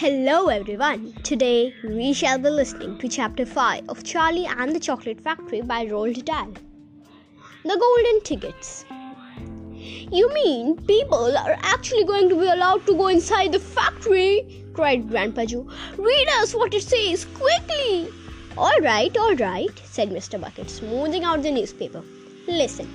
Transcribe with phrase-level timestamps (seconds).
[0.00, 1.12] Hello everyone.
[1.24, 5.86] Today we shall be listening to chapter 5 of Charlie and the Chocolate Factory by
[5.86, 6.52] Roald Dahl.
[7.64, 8.84] The Golden Tickets.
[10.12, 14.64] You mean people are actually going to be allowed to go inside the factory?
[14.72, 15.66] cried Grandpa Joe.
[15.96, 18.08] Read us what it says quickly.
[18.56, 20.40] All right, all right, said Mr.
[20.40, 22.04] Bucket, smoothing out the newspaper.
[22.46, 22.88] Listen.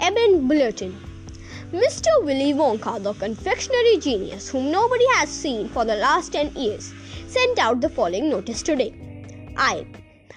[0.00, 0.94] Eben Bulletin,
[1.74, 2.10] Mr.
[2.22, 6.94] Willy Wonka, the confectionery genius whom nobody has seen for the last 10 years,
[7.26, 8.94] sent out the following notice today.
[9.56, 9.84] I,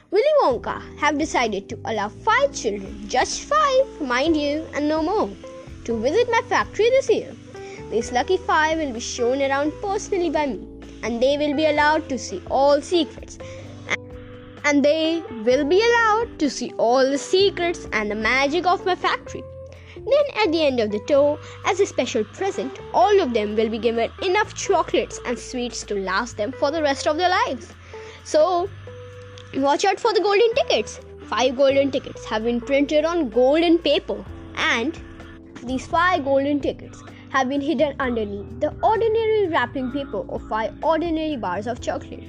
[0.09, 5.30] Willy Wonka, have decided to allow five children, just five, mind you, and no more,
[5.84, 7.31] to visit my factory this year.
[7.92, 10.67] These lucky five will be shown around personally by me,
[11.04, 13.38] and they will be allowed to see all secrets.
[14.64, 18.95] And they will be allowed to see all the secrets and the magic of my
[18.95, 19.44] factory.
[20.09, 23.69] Then, at the end of the tour, as a special present, all of them will
[23.69, 27.73] be given enough chocolates and sweets to last them for the rest of their lives.
[28.23, 28.69] So,
[29.55, 31.02] watch out for the golden tickets.
[31.25, 34.23] Five golden tickets have been printed on golden paper,
[34.55, 34.97] and
[35.66, 41.36] these five golden tickets have been hidden underneath the ordinary wrapping paper of five ordinary
[41.36, 42.23] bars of chocolate.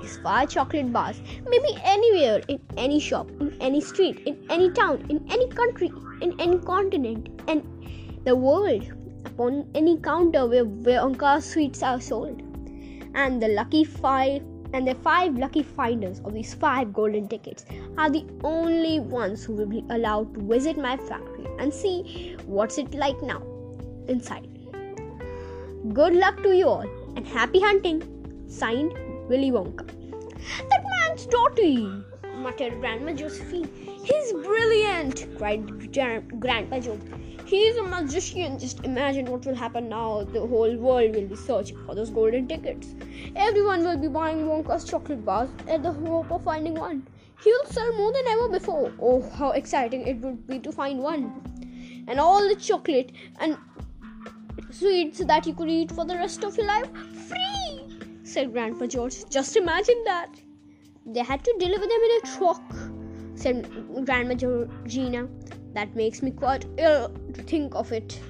[0.00, 3.28] These five chocolate bars may be anywhere in any shop,
[3.60, 7.62] any street, in any town, in any country, in any continent, and
[8.24, 8.84] the world,
[9.24, 12.42] upon any counter where, where Wonka sweets are sold.
[13.14, 17.64] And the lucky five and the five lucky finders of these five golden tickets
[17.96, 22.76] are the only ones who will be allowed to visit my factory and see what's
[22.76, 23.42] it like now
[24.08, 24.48] inside.
[25.92, 28.02] Good luck to you all and happy hunting.
[28.48, 28.92] Signed
[29.28, 29.86] Willy Wonka.
[30.68, 31.88] That man's dirty,
[32.36, 33.68] muttered Grandma Josephine.
[34.04, 35.90] He's brilliant, cried
[36.40, 36.98] Grandpa Joe.
[37.46, 38.58] He's a magician.
[38.58, 40.24] Just imagine what will happen now.
[40.24, 42.94] The whole world will be searching for those golden tickets.
[43.36, 47.06] Everyone will be buying Wonka's chocolate bars in the hope of finding one.
[47.44, 48.92] He'll sell more than ever before.
[49.00, 52.04] Oh, how exciting it would be to find one.
[52.08, 53.56] And all the chocolate and
[54.70, 56.90] sweets that you could eat for the rest of your life
[57.28, 59.28] free, said Grandpa George.
[59.30, 60.30] Just imagine that.
[61.06, 62.74] They had to deliver them in a truck,
[63.36, 65.28] said Grandma Georgina.
[65.72, 68.20] That makes me quite ill to think of it,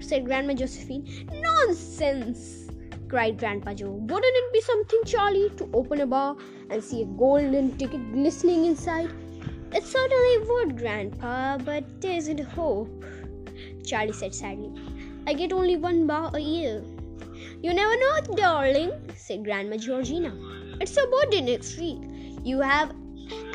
[0.00, 1.28] said Grandma Josephine.
[1.32, 2.70] Nonsense,
[3.08, 3.90] cried Grandpa Joe.
[3.90, 6.36] Wouldn't it be something, Charlie, to open a bar
[6.70, 9.10] and see a golden ticket glistening inside?
[9.72, 13.04] It certainly would, Grandpa, but there isn't hope,
[13.84, 14.72] Charlie said sadly.
[15.26, 16.84] I get only one bar a year.
[17.62, 20.34] You never know, darling, said Grandma Georgina.
[20.80, 21.98] It's your birthday next week.
[22.42, 22.94] You have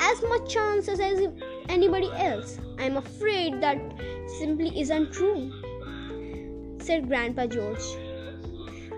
[0.00, 1.28] as much chances as
[1.68, 2.58] anybody else.
[2.78, 3.78] I'm afraid that
[4.38, 5.52] simply isn't true,
[6.80, 7.84] said Grandpa George.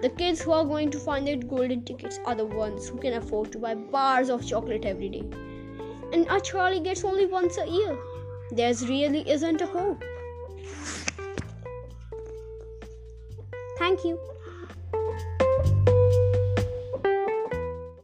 [0.02, 3.14] The kids who are going to find their golden tickets are the ones who can
[3.14, 5.24] afford to buy bars of chocolate every day.
[6.12, 7.96] And our Charlie gets only once a year.
[8.50, 10.02] There's really isn't a hope.
[13.78, 14.18] Thank you.